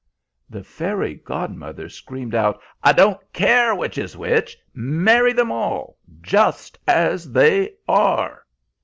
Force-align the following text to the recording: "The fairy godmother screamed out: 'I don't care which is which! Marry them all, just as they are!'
"The 0.49 0.63
fairy 0.63 1.13
godmother 1.13 1.87
screamed 1.87 2.33
out: 2.33 2.59
'I 2.83 2.93
don't 2.93 3.33
care 3.33 3.75
which 3.75 3.99
is 3.99 4.17
which! 4.17 4.57
Marry 4.73 5.31
them 5.31 5.51
all, 5.51 5.99
just 6.23 6.79
as 6.87 7.31
they 7.33 7.75
are!' 7.87 8.43